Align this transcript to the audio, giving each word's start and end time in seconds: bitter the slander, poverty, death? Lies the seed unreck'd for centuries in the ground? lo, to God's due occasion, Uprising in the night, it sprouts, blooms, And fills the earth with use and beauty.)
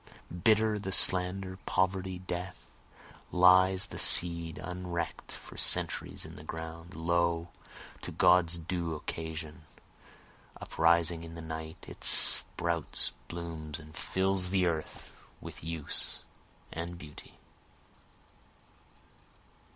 bitter 0.43 0.79
the 0.79 0.91
slander, 0.91 1.59
poverty, 1.67 2.17
death? 2.17 2.75
Lies 3.31 3.85
the 3.85 3.99
seed 3.99 4.55
unreck'd 4.57 5.31
for 5.31 5.57
centuries 5.57 6.25
in 6.25 6.37
the 6.37 6.43
ground? 6.43 6.95
lo, 6.95 7.49
to 8.01 8.11
God's 8.11 8.57
due 8.57 8.95
occasion, 8.95 9.61
Uprising 10.59 11.23
in 11.23 11.35
the 11.35 11.39
night, 11.39 11.85
it 11.87 12.03
sprouts, 12.03 13.11
blooms, 13.27 13.77
And 13.79 13.95
fills 13.95 14.49
the 14.49 14.65
earth 14.65 15.15
with 15.39 15.63
use 15.63 16.23
and 16.73 16.97
beauty.) 16.97 17.37